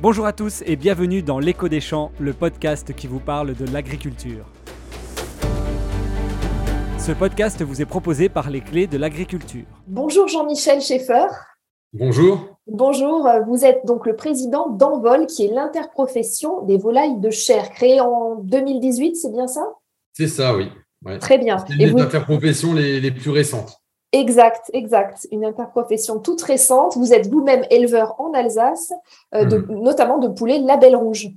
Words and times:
Bonjour 0.00 0.26
à 0.26 0.32
tous 0.32 0.62
et 0.64 0.76
bienvenue 0.76 1.22
dans 1.22 1.40
L'écho 1.40 1.68
des 1.68 1.80
champs, 1.80 2.12
le 2.20 2.32
podcast 2.32 2.94
qui 2.94 3.08
vous 3.08 3.18
parle 3.18 3.56
de 3.56 3.64
l'agriculture. 3.72 4.46
Ce 7.00 7.10
podcast 7.10 7.60
vous 7.62 7.82
est 7.82 7.84
proposé 7.84 8.28
par 8.28 8.48
les 8.48 8.60
clés 8.60 8.86
de 8.86 8.96
l'agriculture. 8.96 9.64
Bonjour 9.88 10.28
Jean-Michel 10.28 10.80
Schaeffer. 10.80 11.26
Bonjour. 11.92 12.60
Bonjour, 12.68 13.28
vous 13.48 13.64
êtes 13.64 13.84
donc 13.86 14.06
le 14.06 14.14
président 14.14 14.68
d'Envol, 14.68 15.26
qui 15.26 15.46
est 15.46 15.52
l'interprofession 15.52 16.62
des 16.62 16.78
volailles 16.78 17.18
de 17.18 17.30
chair, 17.30 17.68
créée 17.70 18.00
en 18.00 18.36
2018, 18.36 19.16
c'est 19.16 19.32
bien 19.32 19.48
ça? 19.48 19.66
C'est 20.12 20.28
ça, 20.28 20.54
oui. 20.54 20.70
Très 21.18 21.38
bien. 21.38 21.58
C'est 21.58 21.72
une 21.74 21.96
des 21.96 22.00
interprofessions 22.00 22.72
les, 22.72 23.00
les 23.00 23.10
plus 23.10 23.30
récentes. 23.30 23.80
Exact, 24.12 24.70
exact. 24.72 25.28
Une 25.32 25.44
interprofession 25.44 26.18
toute 26.18 26.40
récente. 26.42 26.96
Vous 26.96 27.12
êtes 27.12 27.28
vous-même 27.28 27.64
éleveur 27.70 28.18
en 28.18 28.32
Alsace, 28.32 28.92
euh, 29.34 29.44
de, 29.44 29.58
mmh. 29.58 29.82
notamment 29.82 30.18
de 30.18 30.28
poulets 30.28 30.58
label 30.60 30.96
rouge. 30.96 31.28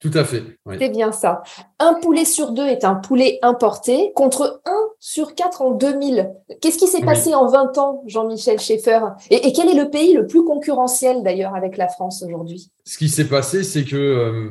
Tout 0.00 0.12
à 0.14 0.24
fait. 0.24 0.44
Oui. 0.64 0.76
C'est 0.78 0.90
bien 0.90 1.10
ça. 1.10 1.42
Un 1.80 1.94
poulet 1.94 2.24
sur 2.24 2.52
deux 2.52 2.66
est 2.66 2.84
un 2.84 2.94
poulet 2.94 3.38
importé 3.42 4.12
contre 4.14 4.60
un 4.64 4.88
sur 5.00 5.34
quatre 5.34 5.60
en 5.60 5.72
2000. 5.72 6.30
Qu'est-ce 6.60 6.78
qui 6.78 6.86
s'est 6.86 7.04
passé 7.04 7.34
en 7.34 7.48
20 7.48 7.78
ans, 7.78 8.02
Jean-Michel 8.06 8.60
Schaeffer? 8.60 9.00
Et, 9.30 9.48
et, 9.48 9.52
quel 9.52 9.68
est 9.68 9.74
le 9.74 9.90
pays 9.90 10.12
le 10.14 10.26
plus 10.26 10.44
concurrentiel 10.44 11.24
d'ailleurs 11.24 11.54
avec 11.54 11.76
la 11.76 11.88
France 11.88 12.22
aujourd'hui? 12.22 12.70
Ce 12.84 12.96
qui 12.96 13.08
s'est 13.08 13.28
passé, 13.28 13.64
c'est 13.64 13.84
que, 13.84 13.96
euh, 13.96 14.50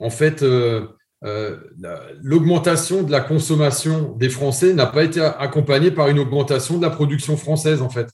en 0.00 0.10
fait, 0.10 0.42
euh, 0.42 0.88
l'augmentation 1.22 3.02
de 3.02 3.12
la 3.12 3.20
consommation 3.20 4.14
des 4.16 4.28
Français 4.28 4.72
n'a 4.72 4.86
pas 4.86 5.04
été 5.04 5.20
accompagnée 5.20 5.90
par 5.90 6.08
une 6.08 6.18
augmentation 6.18 6.78
de 6.78 6.82
la 6.82 6.90
production 6.90 7.36
française, 7.36 7.82
en 7.82 7.90
fait. 7.90 8.08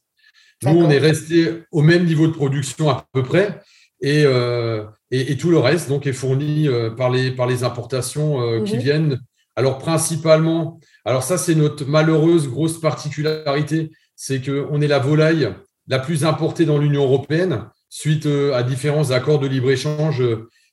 Nous, 0.63 0.71
on 0.71 0.91
est 0.91 0.99
resté 0.99 1.63
au 1.71 1.83
même 1.83 2.05
niveau 2.05 2.27
de 2.27 2.33
production 2.33 2.89
à 2.91 3.07
peu 3.13 3.23
près. 3.23 3.61
Et, 4.03 4.25
euh, 4.25 4.85
et, 5.11 5.33
et, 5.33 5.37
tout 5.37 5.51
le 5.51 5.59
reste 5.59 5.89
donc 5.89 6.07
est 6.07 6.13
fourni 6.13 6.69
euh, 6.69 6.91
par 6.91 7.09
les 7.09 7.31
par 7.31 7.47
les 7.47 7.65
importations 7.65 8.43
euh, 8.43 8.63
qui 8.63 8.75
mhm. 8.75 8.83
viennent. 8.83 9.21
Alors 9.55 9.79
principalement, 9.79 10.81
alors 11.07 11.23
ça 11.23 11.39
c'est 11.39 11.55
notre 11.55 11.87
malheureuse 11.87 12.49
grosse 12.49 12.79
particularité, 12.79 13.91
c'est 14.15 14.43
que 14.43 14.67
on 14.71 14.83
est 14.83 14.87
la 14.87 14.99
volaille 14.99 15.49
la 15.89 15.99
plus 15.99 16.27
importée 16.27 16.67
dans 16.67 16.77
l'Union 16.77 17.05
européenne 17.05 17.65
suite 17.89 18.27
euh, 18.27 18.53
à 18.53 18.63
différents 18.63 19.13
accords 19.13 19.39
de 19.39 19.47
libre 19.47 19.71
échange 19.71 20.23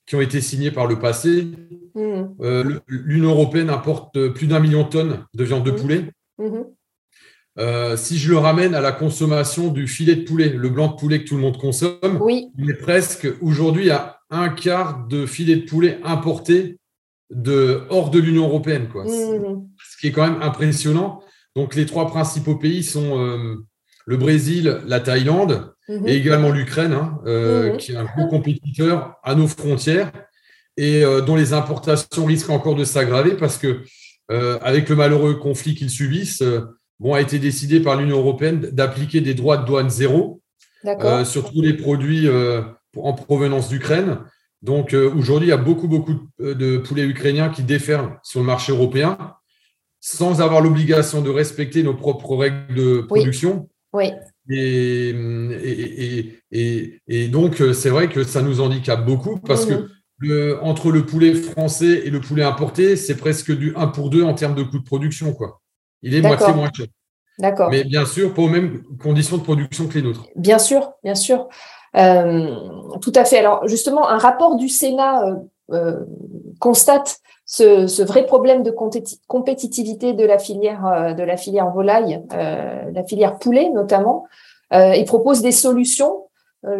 qui 0.05 0.15
ont 0.15 0.21
été 0.21 0.41
signés 0.41 0.71
par 0.71 0.87
le 0.87 0.99
passé. 0.99 1.47
Mhm. 1.95 2.81
L'Union 2.87 3.31
européenne 3.31 3.69
importe 3.69 4.29
plus 4.29 4.47
d'un 4.47 4.59
million 4.59 4.83
de 4.83 4.89
tonnes 4.89 5.25
de 5.33 5.43
viande 5.43 5.65
de 5.65 5.71
mhm. 5.71 5.77
poulet. 5.77 6.11
Euh, 7.59 7.95
si 7.97 8.17
je 8.17 8.31
le 8.31 8.37
ramène 8.37 8.73
à 8.73 8.81
la 8.81 8.91
consommation 8.91 9.67
du 9.67 9.87
filet 9.87 10.15
de 10.15 10.23
poulet, 10.23 10.49
le 10.49 10.69
blanc 10.69 10.87
de 10.87 10.95
poulet 10.95 11.23
que 11.23 11.27
tout 11.27 11.35
le 11.35 11.41
monde 11.41 11.57
consomme, 11.57 12.17
oui. 12.19 12.47
il 12.57 12.69
est 12.69 12.75
presque 12.75 13.27
aujourd'hui 13.41 13.91
à 13.91 14.19
un 14.31 14.49
quart 14.49 15.05
de 15.07 15.27
filet 15.27 15.57
de 15.57 15.65
poulet 15.65 15.99
importé 16.03 16.79
de 17.29 17.83
hors 17.89 18.09
de 18.09 18.19
l'Union 18.19 18.45
européenne, 18.45 18.87
quoi. 18.91 19.05
Mmh. 19.05 19.67
Ce 19.91 19.97
qui 19.99 20.07
est 20.07 20.11
quand 20.11 20.27
même 20.27 20.41
impressionnant. 20.41 21.21
Donc 21.55 21.75
les 21.75 21.85
trois 21.85 22.07
principaux 22.07 22.55
pays 22.55 22.83
sont 22.83 23.19
euh, 23.19 23.55
le 24.05 24.17
Brésil, 24.17 24.81
la 24.87 24.99
Thaïlande 24.99 25.72
mmh. 25.89 26.07
et 26.07 26.15
également 26.15 26.49
l'Ukraine, 26.49 26.93
hein, 26.93 27.19
euh, 27.25 27.73
mmh. 27.73 27.77
qui 27.77 27.91
est 27.91 27.95
un 27.95 28.05
gros 28.05 28.27
compétiteur 28.27 29.15
à 29.23 29.35
nos 29.35 29.47
frontières 29.47 30.11
et 30.77 31.03
euh, 31.03 31.21
dont 31.21 31.35
les 31.35 31.53
importations 31.53 32.25
risquent 32.25 32.49
encore 32.49 32.75
de 32.75 32.83
s'aggraver 32.83 33.35
parce 33.35 33.57
que 33.57 33.83
euh, 34.31 34.57
avec 34.61 34.89
le 34.89 34.95
malheureux 34.95 35.35
conflit 35.35 35.75
qu'ils 35.75 35.89
subissent 35.89 36.43
bon, 36.99 37.13
a 37.13 37.21
été 37.21 37.39
décidé 37.39 37.79
par 37.79 37.95
l'Union 37.95 38.19
européenne 38.19 38.61
d'appliquer 38.71 39.21
des 39.21 39.33
droits 39.33 39.57
de 39.57 39.65
douane 39.65 39.89
zéro 39.89 40.41
sur 41.25 41.51
tous 41.51 41.61
les 41.61 41.73
produits 41.73 42.27
en 42.97 43.13
provenance 43.13 43.69
d'Ukraine. 43.69 44.19
Donc 44.61 44.93
aujourd'hui, 44.93 45.47
il 45.47 45.51
y 45.51 45.53
a 45.53 45.57
beaucoup, 45.57 45.87
beaucoup 45.87 46.27
de 46.39 46.77
poulets 46.77 47.03
ukrainiens 47.03 47.49
qui 47.49 47.63
déferlent 47.63 48.19
sur 48.23 48.39
le 48.39 48.45
marché 48.45 48.71
européen 48.71 49.17
sans 50.05 50.41
avoir 50.41 50.59
l'obligation 50.59 51.21
de 51.21 51.29
respecter 51.29 51.81
nos 51.81 51.93
propres 51.93 52.35
règles 52.35 52.75
de 52.75 53.01
production. 53.01 53.69
Oui. 53.93 54.11
Et, 54.49 55.09
et, 55.09 56.39
et, 56.51 57.01
et, 57.07 57.27
donc, 57.29 57.63
c'est 57.73 57.89
vrai 57.89 58.09
que 58.09 58.23
ça 58.23 58.41
nous 58.41 58.59
handicape 58.59 59.05
beaucoup 59.05 59.39
parce 59.39 59.65
que 59.65 59.87
le, 60.17 60.61
entre 60.61 60.91
le 60.91 61.05
poulet 61.05 61.33
français 61.33 62.01
et 62.05 62.09
le 62.09 62.19
poulet 62.19 62.43
importé, 62.43 62.95
c'est 62.95 63.15
presque 63.15 63.55
du 63.55 63.73
1 63.75 63.87
pour 63.87 64.09
2 64.09 64.23
en 64.23 64.33
termes 64.33 64.55
de 64.55 64.63
coût 64.63 64.79
de 64.79 64.83
production. 64.83 65.33
Quoi. 65.33 65.61
Il 66.01 66.13
est 66.13 66.21
moitié 66.21 66.53
moins 66.53 66.69
cher. 66.73 66.87
D'accord. 67.39 67.69
Mais 67.69 67.83
bien 67.83 68.05
sûr, 68.05 68.33
pas 68.33 68.43
aux 68.43 68.49
mêmes 68.49 68.83
conditions 69.01 69.37
de 69.37 69.43
production 69.43 69.87
que 69.87 69.95
les 69.95 70.03
nôtres. 70.03 70.27
Bien 70.35 70.59
sûr, 70.59 70.91
bien 71.03 71.15
sûr. 71.15 71.47
Euh, 71.95 72.55
tout 73.01 73.13
à 73.15 73.25
fait. 73.25 73.39
Alors, 73.39 73.67
justement, 73.67 74.07
un 74.07 74.17
rapport 74.17 74.55
du 74.55 74.69
Sénat 74.69 75.25
euh, 75.25 75.31
euh, 75.31 75.35
constate 76.59 77.19
ce, 77.45 78.03
vrai 78.03 78.25
problème 78.25 78.63
de 78.63 78.71
compétitivité 79.27 80.13
de 80.13 80.25
la 80.25 80.37
filière, 80.37 81.15
de 81.17 81.23
la 81.23 81.37
filière 81.37 81.71
volaille, 81.71 82.21
la 82.29 83.03
filière 83.05 83.39
poulet 83.39 83.69
notamment. 83.69 84.25
il 84.71 85.05
propose 85.05 85.41
des 85.41 85.51
solutions 85.51 86.27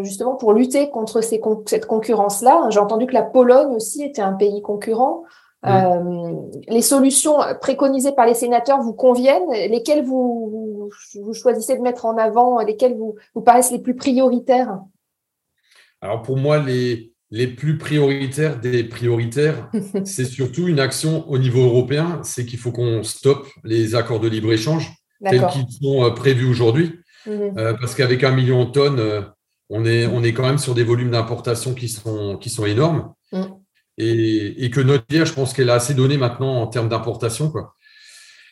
justement 0.02 0.36
pour 0.36 0.54
lutter 0.54 0.90
contre 0.90 1.22
ces 1.22 1.42
cette 1.66 1.86
concurrence-là. 1.86 2.68
J'ai 2.70 2.80
entendu 2.80 3.06
que 3.06 3.14
la 3.14 3.24
Pologne 3.24 3.74
aussi 3.74 4.04
était 4.04 4.22
un 4.22 4.34
pays 4.34 4.62
concurrent. 4.62 5.24
Euh, 5.66 6.34
les 6.68 6.82
solutions 6.82 7.38
préconisées 7.62 8.12
par 8.12 8.26
les 8.26 8.34
sénateurs 8.34 8.82
vous 8.82 8.94
conviennent? 8.94 9.50
Lesquelles 9.50 10.04
vous, 10.04 10.90
vous, 11.16 11.34
choisissez 11.34 11.78
de 11.78 11.82
mettre 11.82 12.06
en 12.06 12.18
avant? 12.18 12.60
Lesquelles 12.60 12.98
vous, 12.98 13.16
vous 13.34 13.42
paraissent 13.42 13.72
les 13.72 13.80
plus 13.80 13.96
prioritaires? 13.96 14.80
Alors 16.02 16.22
pour 16.22 16.36
moi, 16.36 16.58
les, 16.58 17.13
les 17.34 17.48
plus 17.48 17.78
prioritaires 17.78 18.60
des 18.60 18.84
prioritaires, 18.84 19.70
c'est 20.06 20.26
surtout 20.26 20.68
une 20.68 20.80
action 20.80 21.28
au 21.30 21.38
niveau 21.38 21.64
européen, 21.64 22.22
c'est 22.24 22.46
qu'il 22.46 22.60
faut 22.60 22.72
qu'on 22.72 23.02
stoppe 23.04 23.48
les 23.64 23.96
accords 23.96 24.20
de 24.20 24.28
libre-échange 24.28 24.92
tels 25.24 25.48
qu'ils 25.48 25.72
sont 25.72 26.04
euh, 26.04 26.12
prévus 26.12 26.46
aujourd'hui. 26.46 27.00
Mhm. 27.26 27.58
Euh, 27.58 27.74
parce 27.74 27.96
qu'avec 27.96 28.24
un 28.24 28.32
million 28.32 28.66
de 28.66 28.72
tonnes, 28.72 29.26
on 29.70 29.86
est, 29.86 30.06
on 30.06 30.24
est 30.24 30.34
quand 30.34 30.46
même 30.46 30.58
sur 30.58 30.76
des 30.76 30.84
volumes 30.84 31.12
d'importation 31.12 31.74
qui 31.74 31.90
sont, 31.90 32.38
qui 32.38 32.50
sont 32.50 32.66
énormes. 32.66 33.14
Mhm 33.32 33.64
et, 33.98 34.70
que 34.72 34.82
notre 34.82 35.06
bière, 35.08 35.26
je 35.26 35.34
pense 35.34 35.54
qu'elle 35.54 35.70
a 35.70 35.76
assez 35.76 35.94
donné 35.94 36.18
maintenant 36.18 36.62
en 36.62 36.68
termes 36.68 36.90
d'importation. 36.90 37.50
Quoi. 37.50 37.76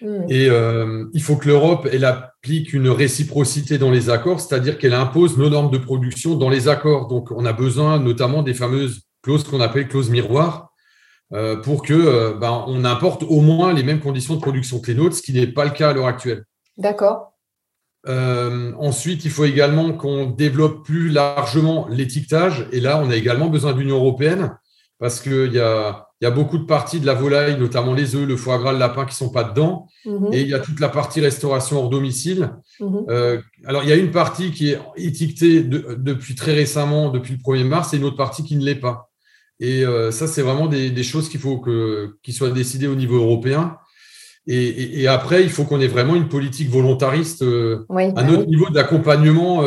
Mm. 0.01 0.25
Et 0.29 0.49
euh, 0.49 1.05
il 1.13 1.21
faut 1.21 1.35
que 1.35 1.47
l'Europe, 1.47 1.87
elle 1.91 2.05
applique 2.05 2.73
une 2.73 2.89
réciprocité 2.89 3.77
dans 3.77 3.91
les 3.91 4.09
accords, 4.09 4.39
c'est-à-dire 4.39 4.77
qu'elle 4.77 4.93
impose 4.93 5.37
nos 5.37 5.49
normes 5.49 5.71
de 5.71 5.77
production 5.77 6.35
dans 6.35 6.49
les 6.49 6.67
accords. 6.67 7.07
Donc, 7.07 7.31
on 7.31 7.45
a 7.45 7.53
besoin 7.53 7.99
notamment 7.99 8.41
des 8.43 8.53
fameuses 8.53 9.01
clauses 9.21 9.43
qu'on 9.43 9.61
appelle 9.61 9.87
clauses 9.87 10.09
miroirs 10.09 10.73
euh, 11.33 11.55
pour 11.57 11.83
que 11.83 11.93
euh, 11.93 12.33
ben, 12.33 12.63
on 12.67 12.83
importe 12.83 13.23
au 13.23 13.41
moins 13.41 13.73
les 13.73 13.83
mêmes 13.83 13.99
conditions 13.99 14.35
de 14.35 14.41
production 14.41 14.79
que 14.79 14.91
les 14.91 14.97
nôtres, 14.97 15.15
ce 15.15 15.21
qui 15.21 15.33
n'est 15.33 15.47
pas 15.47 15.65
le 15.65 15.71
cas 15.71 15.89
à 15.89 15.93
l'heure 15.93 16.07
actuelle. 16.07 16.45
D'accord. 16.77 17.33
ensuite, 18.07 19.25
il 19.25 19.31
faut 19.31 19.45
également 19.45 19.93
qu'on 19.93 20.25
développe 20.25 20.83
plus 20.83 21.09
largement 21.09 21.87
l'étiquetage. 21.89 22.67
Et 22.71 22.79
là, 22.79 22.99
on 23.03 23.11
a 23.11 23.15
également 23.15 23.47
besoin 23.47 23.73
de 23.73 23.79
l'Union 23.79 23.97
européenne 23.97 24.57
parce 25.01 25.19
qu'il 25.19 25.51
y 25.51 25.59
a, 25.59 26.05
y 26.21 26.27
a 26.27 26.31
beaucoup 26.31 26.59
de 26.59 26.65
parties 26.65 26.99
de 26.99 27.07
la 27.07 27.15
volaille, 27.15 27.59
notamment 27.59 27.95
les 27.95 28.15
œufs, 28.15 28.27
le 28.27 28.37
foie 28.37 28.59
gras, 28.59 28.71
le 28.71 28.77
lapin, 28.77 29.03
qui 29.05 29.15
sont 29.15 29.31
pas 29.31 29.43
dedans. 29.43 29.87
Mhm. 30.05 30.29
Et 30.31 30.41
il 30.41 30.47
y 30.47 30.53
a 30.53 30.59
toute 30.59 30.79
la 30.79 30.89
partie 30.89 31.19
restauration 31.19 31.79
hors 31.79 31.89
domicile. 31.89 32.51
Mhm. 32.79 33.05
Euh, 33.09 33.41
alors, 33.65 33.83
il 33.83 33.89
y 33.89 33.91
a 33.91 33.95
une 33.95 34.11
partie 34.11 34.51
qui 34.51 34.69
est 34.69 34.79
étiquetée 34.97 35.63
depuis 35.63 36.35
très 36.35 36.53
récemment, 36.53 37.09
depuis 37.09 37.33
le 37.33 37.39
1er 37.39 37.63
mars, 37.63 37.95
et 37.95 37.97
une 37.97 38.03
autre 38.03 38.15
partie 38.15 38.43
qui 38.43 38.55
ne 38.55 38.63
l'est 38.63 38.75
pas. 38.75 39.09
Et 39.59 39.83
euh, 39.83 40.11
ça, 40.11 40.27
c'est 40.27 40.43
vraiment 40.43 40.67
des, 40.67 41.03
choses 41.03 41.29
qu'il 41.29 41.39
faut 41.39 41.57
que, 41.57 42.17
qu'ils 42.21 42.35
soient 42.35 42.51
décidées 42.51 42.87
au 42.87 42.95
niveau 42.95 43.15
européen. 43.15 43.77
Et, 44.45 45.07
après, 45.07 45.41
il 45.41 45.49
faut 45.49 45.63
qu'on 45.63 45.81
ait 45.81 45.87
vraiment 45.87 46.15
une 46.15 46.29
politique 46.29 46.69
volontariste 46.69 47.41
euh, 47.41 47.85
à 48.15 48.23
notre 48.23 48.45
niveau 48.45 48.69
d'accompagnement 48.69 49.63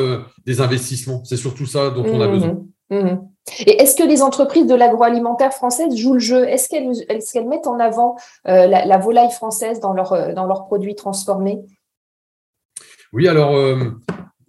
des 0.47 0.61
investissements. 0.61 1.25
C'est 1.25 1.37
surtout 1.37 1.67
ça 1.67 1.91
dont 1.91 2.05
on 2.05 2.21
a 2.21 2.29
mhm. 2.29 2.35
besoin. 2.35 3.25
Et 3.67 3.83
est-ce 3.83 3.95
que 3.95 4.03
les 4.03 4.23
entreprises 4.23 4.67
de 4.67 4.75
l'agroalimentaire 4.75 5.53
française 5.53 5.95
jouent 5.95 6.15
le 6.15 6.19
jeu? 6.19 6.49
Est-ce 6.49 6.69
qu'elles 6.69 7.47
mettent 7.47 7.67
en 7.67 7.79
avant 7.79 8.17
euh, 8.49 8.67
la, 8.67 8.99
volaille 8.99 9.31
française 9.31 9.79
euh, 9.85 10.33
dans 10.35 10.47
leurs 10.47 10.65
produits 10.65 10.95
transformés? 10.95 11.61
Oui, 13.13 13.29
alors 13.29 13.55
euh, 13.55 13.91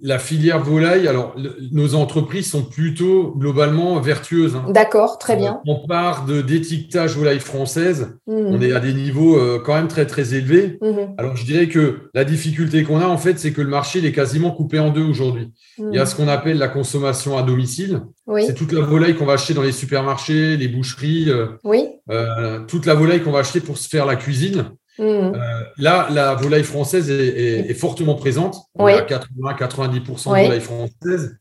la 0.06 0.20
filière 0.20 0.64
volaille, 0.64 1.08
alors 1.08 1.36
nos 1.72 1.96
entreprises 1.96 2.50
sont 2.50 2.64
plutôt 2.64 3.34
globalement 3.38 4.00
vertueuses. 4.00 4.56
Hein. 4.56 4.66
D'accord, 4.70 5.18
très 5.18 5.36
bien. 5.36 5.62
On 5.66 5.88
part 5.88 6.26
de 6.26 6.42
d'étiquetage 6.42 7.18
volaille 7.18 7.40
française, 7.40 8.18
mmh. 8.28 8.34
on 8.34 8.62
est 8.62 8.72
à 8.72 8.80
des 8.80 8.94
niveaux 8.94 9.40
quand 9.66 9.74
même 9.74 9.88
très 9.88 10.06
très 10.06 10.36
élevés. 10.36 10.78
Mmh. 10.82 11.16
Alors 11.18 11.36
je 11.36 11.46
dirais 11.46 11.68
que 11.68 12.10
la 12.14 12.24
difficulté 12.24 12.84
qu'on 12.84 13.00
a 13.00 13.08
en 13.08 13.18
fait, 13.18 13.40
c'est 13.40 13.52
que 13.52 13.62
le 13.62 13.70
marché 13.70 14.00
il 14.00 14.06
est 14.06 14.12
quasiment 14.12 14.52
coupé 14.52 14.80
en 14.80 14.92
deux 14.92 15.04
aujourd'hui. 15.04 15.52
Mmh. 15.80 15.90
Il 15.92 15.96
y 15.96 16.00
a 16.00 16.06
ce 16.06 16.16
qu'on 16.16 16.28
appelle 16.28 16.58
la 16.58 16.68
consommation 16.68 17.38
à 17.38 17.44
domicile. 17.44 18.02
C'est 18.40 18.56
toute 18.56 18.72
la 18.72 18.82
volaille 18.82 19.16
qu'on 19.16 19.26
va 19.26 19.34
acheter 19.34 19.54
dans 19.54 19.62
les 19.62 19.72
supermarchés, 19.72 20.58
les 20.58 20.68
boucheries. 20.68 21.32
oui. 21.64 21.90
Euh, 22.12 22.60
toute 22.68 22.86
la 22.86 22.94
volaille 22.94 23.22
qu'on 23.22 23.32
va 23.32 23.40
acheter 23.40 23.60
pour 23.60 23.78
se 23.78 23.90
faire 23.90 24.06
la 24.06 24.16
cuisine. 24.16 24.66
Euh, 25.00 25.32
là, 25.78 26.08
la 26.12 26.36
volaille 26.36 26.64
française 26.64 27.10
est, 27.10 27.74
fortement 27.74 28.16
présente. 28.16 28.56
On 28.76 28.86
a 28.86 29.02
80-90% 29.02 30.02
de 30.08 30.44
volaille 30.44 30.62
française. 30.62 31.38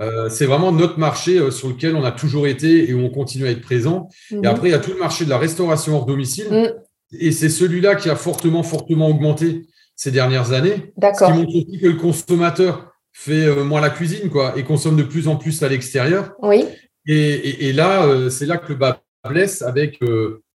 Euh, 0.00 0.28
c'est 0.28 0.46
vraiment 0.46 0.72
notre 0.72 0.98
marché 0.98 1.38
euh, 1.38 1.50
sur 1.50 1.68
lequel 1.68 1.96
on 1.96 2.04
a 2.04 2.12
toujours 2.12 2.46
été 2.46 2.88
et 2.88 2.94
où 2.94 3.00
on 3.00 3.10
continue 3.10 3.46
à 3.46 3.50
être 3.50 3.62
présent. 3.62 4.08
Et 4.30 4.36
mhm. 4.36 4.46
après, 4.46 4.68
il 4.68 4.72
y 4.72 4.74
a 4.74 4.78
tout 4.78 4.92
le 4.92 4.98
marché 4.98 5.24
de 5.24 5.30
la 5.30 5.38
restauration 5.38 5.96
hors 5.96 6.06
domicile. 6.06 6.46
Mm. 6.50 7.18
Et 7.20 7.32
c'est 7.32 7.48
celui-là 7.48 7.94
qui 7.94 8.10
a 8.10 8.16
fortement, 8.16 8.62
fortement 8.62 9.08
augmenté 9.08 9.66
ces 9.94 10.10
dernières 10.10 10.52
années. 10.52 10.92
D'accord. 10.96 11.28
Ce 11.28 11.32
qui 11.32 11.38
montre 11.38 11.56
aussi 11.56 11.78
que 11.80 11.86
le 11.86 11.96
consommateur 11.96 12.92
fait 13.12 13.48
moins 13.64 13.80
la 13.80 13.90
cuisine 13.90 14.28
quoi, 14.28 14.54
et 14.56 14.64
consomme 14.64 14.96
de 14.96 15.02
plus 15.02 15.28
en 15.28 15.36
plus 15.36 15.62
à 15.62 15.68
l'extérieur. 15.68 16.32
Oui. 16.42 16.66
Et, 17.06 17.72
là, 17.72 18.28
c'est 18.28 18.44
là 18.44 18.58
que 18.58 18.72
le 18.72 18.74
bas 18.74 19.00
blesse 19.24 19.62
avec 19.62 20.00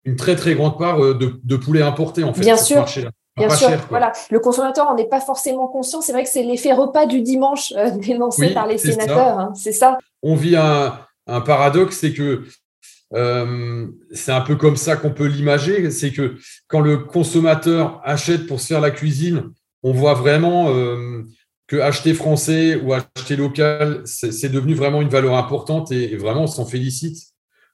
une 0.08 0.16
très 0.16 0.36
très 0.36 0.54
grande 0.54 0.78
part 0.78 1.02
euh, 1.02 1.14
de, 1.14 1.56
poulet 1.56 1.82
importé 1.82 2.24
en 2.24 2.32
fait. 2.32 2.40
Bien 2.40 2.56
sûr. 2.56 2.86
Bien 3.36 3.50
sûr, 3.50 3.70
voilà. 3.88 4.10
Le 4.32 4.40
consommateur 4.40 4.86
n'en 4.86 4.96
est 4.96 5.08
pas 5.08 5.20
forcément 5.20 5.68
conscient. 5.68 6.00
C'est 6.00 6.10
vrai 6.10 6.24
que 6.24 6.28
c'est 6.28 6.42
l'effet 6.42 6.72
repas 6.72 7.06
du 7.06 7.22
dimanche 7.22 7.72
euh, 7.76 7.90
dénoncé 7.96 8.52
par 8.52 8.66
les 8.66 8.78
sénateurs. 8.78 9.38
Hein. 9.38 9.52
c'est 9.54 9.72
ça. 9.72 9.98
On 10.22 10.34
vit 10.34 10.56
un, 10.56 10.98
paradoxe, 11.26 11.98
c'est 11.98 12.12
que 12.12 12.42
euh, 13.14 13.86
c'est 14.10 14.32
un 14.32 14.40
peu 14.40 14.56
comme 14.56 14.76
ça 14.76 14.96
qu'on 14.96 15.12
peut 15.12 15.26
l'imager. 15.26 15.88
C'est 15.92 16.10
que 16.10 16.34
quand 16.66 16.80
le 16.80 16.98
consommateur 16.98 18.00
achète 18.02 18.46
pour 18.48 18.60
se 18.60 18.66
faire 18.66 18.80
la 18.80 18.90
cuisine, 18.90 19.44
on 19.84 19.92
voit 19.92 20.14
vraiment 20.14 20.74
que 21.68 21.76
acheter 21.76 22.14
français 22.14 22.74
ou 22.74 22.92
acheter 22.92 23.36
local, 23.36 24.02
c'est 24.04 24.50
devenu 24.50 24.74
vraiment 24.74 25.00
une 25.00 25.10
valeur 25.10 25.36
importante 25.36 25.92
et, 25.92 26.16
vraiment 26.16 26.44
on 26.44 26.48
s'en 26.48 26.64
félicite. 26.64 27.18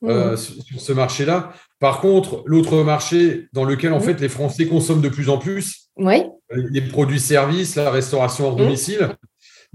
Mmh. 0.02 0.36
sur 0.36 0.80
ce 0.80 0.92
marché-là. 0.92 1.54
Par 1.80 2.00
contre, 2.00 2.42
l'autre 2.46 2.82
marché 2.82 3.48
dans 3.54 3.64
lequel 3.64 3.92
en 3.92 4.00
fait 4.00 4.20
les 4.20 4.28
Français 4.28 4.66
consomment 4.66 5.00
de 5.00 5.08
plus 5.08 5.30
en 5.30 5.38
plus, 5.38 5.88
les 6.50 6.80
produits 6.82 7.20
services, 7.20 7.76
la 7.76 7.90
restauration 7.90 8.48
hors 8.48 8.56
domicile. 8.56 9.08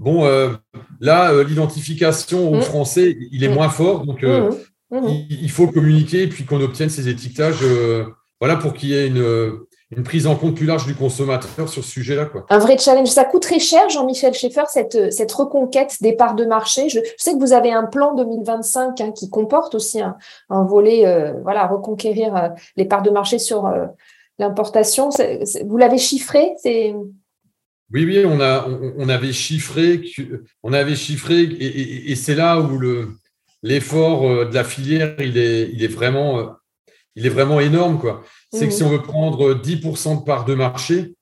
Bon, 0.00 0.24
euh, 0.24 0.48
là, 0.98 1.30
euh, 1.30 1.44
l'identification 1.44 2.52
aux 2.52 2.62
Français, 2.62 3.18
il 3.32 3.44
est 3.44 3.48
moins 3.48 3.68
fort, 3.68 4.06
donc 4.06 4.24
euh, 4.24 4.50
il, 4.90 5.50
faut 5.50 5.66
communiquer 5.66 6.22
et 6.22 6.26
puis 6.26 6.44
qu'on 6.44 6.60
obtienne 6.62 6.88
ces 6.88 7.08
étiquetages, 7.08 7.62
voilà, 8.40 8.56
pour 8.56 8.72
qu'il 8.72 8.88
y 8.88 8.94
ait 8.94 9.08
une, 9.08 9.52
une 9.96 10.04
prise 10.04 10.28
en 10.28 10.36
compte 10.36 10.54
plus 10.54 10.66
large 10.66 10.86
du 10.86 10.94
consommateur 10.94 11.68
sur 11.68 11.82
ce 11.82 11.90
sujet-là. 11.90 12.30
Un 12.48 12.58
vrai 12.58 12.78
challenge. 12.78 13.08
Ça 13.08 13.24
coûte 13.24 13.42
très 13.42 13.58
cher, 13.58 13.88
Jean-Michel 13.90 14.34
Schaeffer, 14.34 14.64
cette, 14.68 15.12
cette 15.12 15.32
reconquête 15.32 15.96
des 16.00 16.12
parts 16.12 16.36
de 16.36 16.44
marché. 16.44 16.88
Je, 16.88 17.00
sais 17.16 17.32
que 17.32 17.38
vous 17.38 17.52
avez 17.52 17.72
un 17.72 17.84
plan 17.84 18.14
2025 18.14 19.00
hein, 19.00 19.10
qui 19.10 19.28
comporte 19.30 19.74
aussi 19.74 20.00
un, 20.00 20.16
volet, 20.64 21.06
euh, 21.06 21.32
voilà, 21.42 21.66
reconquérir 21.66 22.36
euh, 22.36 22.48
les 22.76 22.84
parts 22.84 23.02
de 23.02 23.10
marché 23.10 23.40
sur 23.40 23.66
euh, 23.66 23.86
l'importation. 24.38 25.10
Vous 25.66 25.76
l'avez 25.76 25.98
chiffré 25.98 26.52
c'est... 26.58 26.94
Oui, 27.92 28.04
oui, 28.04 28.24
on, 28.24 28.40
a, 28.40 28.68
on, 28.98 29.08
avait 29.08 29.32
chiffré, 29.32 30.00
on 30.62 30.72
avait 30.72 30.94
chiffré 30.94 31.40
et, 31.42 32.14
c'est 32.14 32.36
là 32.36 32.60
où 32.60 32.78
le, 32.78 33.08
l'effort 33.64 34.46
de 34.46 34.54
la 34.54 34.62
filière, 34.62 35.16
il 35.18 35.36
est, 35.36 35.68
il 35.72 35.82
est, 35.82 35.88
vraiment, 35.88 36.54
il 37.20 37.26
est 37.26 37.30
vraiment 37.30 37.60
énorme. 37.60 37.98
Quoi 37.98 38.24
c'est 38.52 38.66
que 38.66 38.74
si 38.74 38.82
mhm. 38.82 38.88
on 38.88 38.92
veut 38.92 39.02
prendre 39.02 39.54
10% 39.54 40.20
de 40.20 40.24
part 40.24 40.44
de 40.44 40.54
marché, 40.54 41.14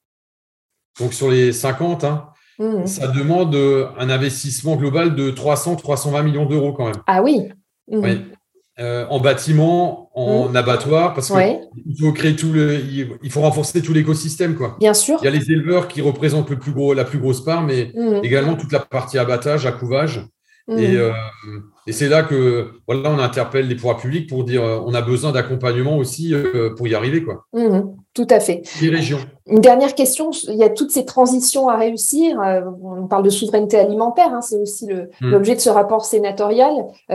donc 0.99 1.13
sur 1.13 1.31
les 1.31 1.53
50, 1.53 2.05
hein, 2.05 2.29
mhm. 2.59 2.87
ça 2.87 3.09
demande 3.09 3.55
un 3.55 4.11
investissement 4.11 4.77
global 4.77 5.15
de 5.15 5.31
300-320 5.31 6.25
millions 6.25 6.47
d'euros 6.47 6.73
quand 6.73 6.87
même. 6.87 7.03
Ah 7.07 7.23
oui. 7.23 7.49
Mhm. 7.91 8.25
Euh, 8.81 9.07
en 9.11 9.19
bâtiment, 9.19 10.09
en 10.15 10.55
abattoir, 10.55 11.13
parce 11.13 11.33
qu'il 11.33 11.99
faut 11.99 12.13
créer 12.13 12.37
tout 12.37 12.53
le, 12.53 12.79
il 13.25 13.31
faut 13.31 13.41
renforcer 13.41 13.83
tout 13.83 13.93
l'écosystème, 13.93 14.55
quoi. 14.55 14.77
Bien 14.79 14.95
sûr. 14.95 15.19
Il 15.21 15.25
y 15.25 15.29
a 15.29 15.33
les 15.33 15.51
éleveurs 15.51 15.89
qui 15.89 16.01
représentent 16.01 16.49
le 16.51 16.61
plus 16.61 16.71
gros, 16.71 16.95
la 16.95 17.05
plus 17.05 17.19
grosse 17.19 17.43
part, 17.43 17.63
mais 17.63 17.93
également 18.23 18.55
toute 18.55 18.71
la 18.71 18.79
partie 18.79 19.19
abattage, 19.19 19.67
accouvage. 19.67 20.25
Et, 20.77 20.97
euh, 20.97 21.11
et 21.89 21.93
c'est 21.93 22.09
là 22.09 22.23
que 22.23 22.73
voilà, 22.87 23.11
on 23.11 23.19
interpelle 23.19 23.67
les 23.67 23.75
pouvoirs 23.75 23.97
publics 23.97 24.29
pour 24.29 24.45
dire 24.45 24.63
euh, 24.63 24.79
on 24.85 24.93
a 24.93 25.01
besoin 25.01 25.33
d'accompagnement 25.33 25.97
aussi 25.97 26.35
euh, 26.35 26.75
pour 26.77 26.87
y 26.87 26.95
arriver. 26.95 27.25
Quoi. 27.25 27.47
Mmh, 27.55 27.81
tout 28.13 28.27
à 28.29 28.41
fait. 28.41 28.61
Les 28.83 28.91
régions. 28.91 29.21
Une 29.47 29.63
dernière 29.63 29.95
question, 29.95 30.31
il 30.49 30.57
y 30.57 30.65
a 30.65 30.69
toutes 30.69 30.91
ces 30.91 31.07
transitions 31.07 31.71
à 31.71 31.79
réussir. 31.79 32.39
Euh, 32.43 32.61
on 32.83 33.07
parle 33.07 33.23
de 33.23 33.31
souveraineté 33.31 33.79
alimentaire, 33.79 34.35
hein, 34.35 34.43
c'est 34.43 34.59
aussi 34.59 34.85
mmh. 34.85 35.31
l'objet 35.31 35.55
de 35.55 35.61
ce 35.61 35.71
rapport 35.71 36.05
sénatorial. 36.05 36.75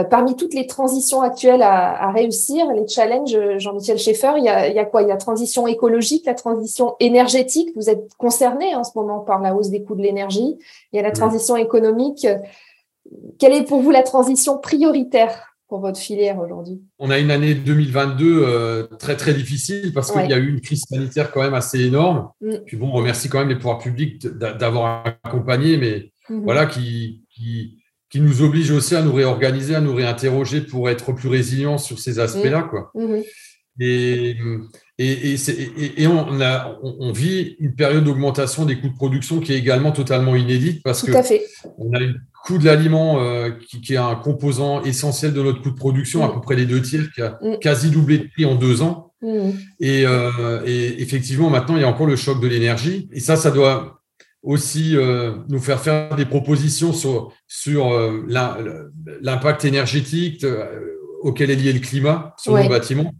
parmi 0.09 0.35
toutes 0.35 0.55
les 0.55 0.65
transitions 0.65 1.21
actuelles 1.21 1.61
à, 1.61 2.11
réussir, 2.11 2.65
les 2.73 2.87
challenges, 2.87 3.37
Jean-Michel 3.57 3.99
Schaeffer, 3.99 4.33
il 4.37 4.45
y, 4.45 4.49
a, 4.49 4.69
il 4.69 4.75
y, 4.75 4.79
a, 4.79 4.85
quoi? 4.85 5.03
Il 5.03 5.07
y 5.07 5.11
a 5.11 5.13
la 5.13 5.19
transition 5.19 5.67
écologique, 5.67 6.25
la 6.25 6.33
transition 6.33 6.95
énergétique. 6.99 7.69
Vous 7.75 7.91
êtes 7.91 8.11
concerné 8.17 8.75
en 8.75 8.83
ce 8.83 8.91
moment 8.95 9.19
par 9.19 9.39
la 9.39 9.53
hausse 9.53 9.69
des 9.69 9.83
coûts 9.83 9.95
de 9.95 10.01
l'énergie. 10.01 10.57
Il 10.91 10.95
y 10.95 10.99
a 10.99 11.03
la 11.03 11.09
mmh. 11.09 11.13
transition 11.13 11.57
économique. 11.57 12.25
Quelle 13.39 13.53
est 13.53 13.63
pour 13.63 13.81
vous 13.81 13.91
la 13.91 14.03
transition 14.03 14.57
prioritaire 14.57 15.55
pour 15.67 15.79
votre 15.79 15.99
filière 15.99 16.39
aujourd'hui? 16.39 16.81
On 16.99 17.09
a 17.09 17.19
une 17.19 17.31
année 17.31 17.55
2022 17.55 18.43
euh, 18.43 18.83
très 18.99 19.15
très 19.15 19.33
difficile 19.33 19.91
parce 19.93 20.11
qu'il 20.11 20.29
y 20.29 20.33
a 20.33 20.37
eu 20.37 20.49
une 20.49 20.61
crise 20.61 20.83
sanitaire 20.87 21.31
quand 21.31 21.41
même 21.41 21.53
assez 21.53 21.81
énorme. 21.81 22.29
Mm. 22.41 22.55
Puis 22.65 22.77
bon, 22.77 22.89
on 22.89 22.93
remercie 22.93 23.29
quand 23.29 23.39
même 23.39 23.49
les 23.49 23.55
pouvoirs 23.55 23.79
publics 23.79 24.25
d'avoir 24.27 25.05
accompagné, 25.23 25.77
mais 25.77 26.11
mm-hmm. 26.29 26.43
voilà, 26.43 26.65
qui, 26.65 27.23
qui, 27.29 27.79
nous 28.15 28.43
oblige 28.43 28.69
aussi 28.69 28.95
à 28.95 29.01
nous 29.01 29.11
réorganiser, 29.11 29.73
à 29.73 29.81
nous 29.81 29.95
réinterroger 29.95 30.61
pour 30.61 30.87
être 30.87 31.13
plus 31.13 31.29
résilients 31.29 31.79
sur 31.79 31.97
ces 31.97 32.19
aspects-là. 32.19 32.69
Mm. 32.93 32.99
Mm-hmm. 32.99 33.23
Et, 33.79 34.37
et, 34.99 35.35
et, 35.97 36.07
on, 36.07 36.39
a, 36.39 36.77
on, 36.83 37.11
vit 37.11 37.55
une 37.59 37.73
période 37.73 38.03
d'augmentation 38.03 38.65
des 38.65 38.79
coûts 38.79 38.89
de 38.89 38.93
production 38.93 39.39
qui 39.39 39.53
est 39.53 39.57
également 39.57 39.91
totalement 39.91 40.35
inédite 40.35 40.83
parce 40.83 41.01
Tout 41.01 41.07
que 41.07 41.17
à 41.17 41.23
fait. 41.23 41.43
on 41.79 41.91
a 41.93 41.99
une 41.99 42.21
coût 42.43 42.57
de 42.57 42.65
l'aliment, 42.65 43.21
euh, 43.21 43.51
qui, 43.51 43.93
est 43.93 43.97
un 43.97 44.15
composant 44.15 44.83
essentiel 44.83 45.33
de 45.33 45.41
notre 45.41 45.61
coût 45.61 45.71
de 45.71 45.75
production, 45.75 46.23
à 46.23 46.27
mm. 46.27 46.33
peu 46.33 46.41
près 46.41 46.55
les 46.55 46.65
deux 46.65 46.81
tiers, 46.81 47.09
qui 47.13 47.21
a 47.21 47.39
mm. 47.41 47.59
quasi 47.59 47.89
doublé 47.89 48.17
de 48.19 48.27
prix 48.27 48.45
en 48.45 48.55
deux 48.55 48.81
ans. 48.81 49.13
Mm. 49.21 49.51
Euh, 49.81 50.61
et, 50.65 51.01
effectivement, 51.01 51.49
maintenant, 51.49 51.77
il 51.77 51.81
y 51.81 51.85
a 51.85 51.87
encore 51.87 52.07
le 52.07 52.17
choc 52.17 52.41
de 52.41 52.47
l'énergie. 52.47 53.09
Et 53.13 53.21
ça, 53.21 53.37
ça 53.37 53.49
doit 53.49 54.01
aussi 54.41 54.97
euh, 54.97 55.35
nous 55.47 55.59
faire 55.59 55.79
faire 55.79 56.15
des 56.17 56.25
propositions 56.25 56.91
sur, 56.91 57.31
sur 57.47 57.91
l'impact 58.27 59.63
énergétique 59.63 60.45
auquel 61.21 61.49
est 61.49 61.55
lié 61.55 61.71
le 61.71 61.79
climat 61.79 62.35
sur 62.37 62.57
nos 62.57 62.67
bâtiments. 62.67 63.13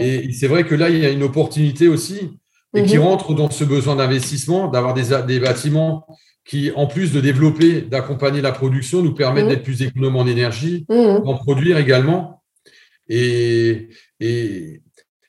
Et 0.00 0.32
c'est 0.32 0.46
vrai 0.46 0.64
que 0.64 0.74
là, 0.74 0.88
il 0.88 0.98
y 0.98 1.04
a 1.04 1.10
une 1.10 1.24
opportunité 1.24 1.88
aussi 1.88 2.38
et 2.74 2.84
qui 2.84 2.96
mm-hmm. 2.96 3.00
rentre 3.00 3.34
dans 3.34 3.50
ce 3.50 3.64
besoin 3.64 3.96
d'investissement, 3.96 4.68
d'avoir 4.68 4.94
des, 4.94 5.14
des 5.26 5.40
bâtiments 5.40 6.06
qui, 6.44 6.72
en 6.74 6.86
plus 6.86 7.12
de 7.12 7.20
développer, 7.20 7.82
d'accompagner 7.82 8.40
la 8.40 8.52
production, 8.52 9.02
nous 9.02 9.14
permettent 9.14 9.46
mmh. 9.46 9.48
d'être 9.48 9.62
plus 9.62 9.82
économes 9.82 10.16
en 10.16 10.26
énergie, 10.26 10.86
mmh. 10.88 11.24
d'en 11.24 11.36
produire 11.36 11.78
également. 11.78 12.42
Et, 13.08 13.88
et, 14.20 14.82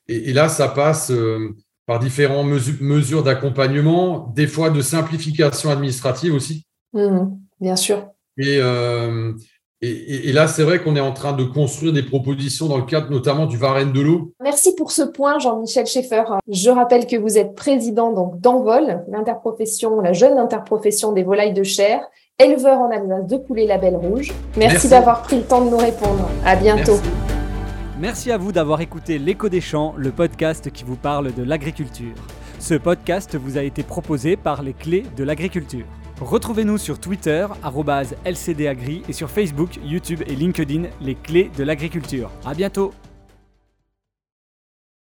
et, 0.08 0.32
là, 0.32 0.48
ça 0.48 0.68
passe 0.68 1.10
euh, 1.10 1.54
par 1.86 1.98
différentes 1.98 2.48
mesures 2.80 3.22
d'accompagnement, 3.22 4.32
des 4.34 4.46
fois 4.46 4.70
de 4.70 4.80
simplification 4.80 5.70
administrative 5.70 6.34
aussi. 6.34 6.66
Mmh. 6.92 7.26
bien 7.60 7.76
sûr. 7.76 8.08
Et, 8.36 8.58
euh, 8.58 9.32
et, 9.84 10.32
là, 10.32 10.48
c'est 10.48 10.62
vrai 10.62 10.82
qu'on 10.82 10.96
est 10.96 11.00
en 11.00 11.12
train 11.12 11.32
de 11.32 11.44
construire 11.44 11.92
des 11.92 12.02
propositions 12.02 12.66
dans 12.66 12.76
le 12.76 12.84
cadre 12.84 13.10
notamment 13.10 13.46
du 13.46 13.56
Varenne 13.56 13.92
de 13.92 14.00
l'eau. 14.00 14.32
Merci 14.42 14.74
pour 14.74 14.90
ce 14.90 15.02
point, 15.02 15.38
Jean-Michel 15.38 15.86
Schaeffer. 15.86 16.24
Je 16.48 16.70
rappelle 16.70 17.06
que 17.06 17.16
vous 17.16 17.38
êtes 17.38 17.54
président 17.54 18.12
donc 18.12 18.40
d'Envol, 18.40 19.04
l'interprofession, 19.08 20.00
la 20.00 20.12
jeune 20.12 20.38
interprofession 20.38 21.12
des 21.12 21.22
volailles 21.22 21.52
de 21.52 21.62
chair, 21.62 22.00
éleveur 22.38 22.78
en 22.78 22.90
Alsace 22.90 23.26
de 23.26 23.36
poulet 23.36 23.66
label 23.66 23.96
rouge. 23.96 24.32
Merci, 24.56 24.88
d'avoir 24.88 25.22
pris 25.22 25.36
le 25.36 25.42
temps 25.42 25.64
de 25.64 25.70
nous 25.70 25.76
répondre. 25.76 26.28
À 26.44 26.56
bientôt. 26.56 26.98
Merci 28.00 28.32
à 28.32 28.38
vous 28.38 28.52
d'avoir 28.52 28.80
écouté 28.80 29.18
L'écho 29.18 29.48
des 29.48 29.60
champs, 29.60 29.94
le 29.96 30.10
podcast 30.10 30.70
qui 30.70 30.84
vous 30.84 30.96
parle 30.96 31.32
de 31.32 31.42
l'agriculture. 31.42 32.14
Ce 32.58 32.74
podcast 32.74 33.36
vous 33.36 33.58
a 33.58 33.62
été 33.62 33.82
proposé 33.82 34.36
par 34.36 34.62
les 34.62 34.72
clés 34.72 35.04
de 35.16 35.24
l'agriculture. 35.24 35.86
Retrouvez-nous 36.20 36.78
sur 36.78 37.00
Twitter, 37.00 37.46
LCDAgri, 38.24 39.02
et 39.08 39.12
sur 39.12 39.28
Facebook, 39.30 39.78
YouTube 39.84 40.22
et 40.26 40.36
LinkedIn, 40.36 40.84
les 41.00 41.16
clés 41.16 41.50
de 41.56 41.64
l'agriculture. 41.64 42.30
À 42.44 42.54
bientôt! 42.54 42.92